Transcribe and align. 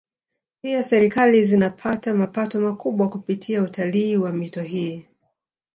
Pia 0.61 0.83
Serikali 0.83 1.45
zinapata 1.45 2.13
mapato 2.13 2.61
makubwa 2.61 3.09
kupitia 3.09 3.63
utalii 3.63 4.17
wa 4.17 4.31
mito 4.31 4.61
hii 4.61 5.05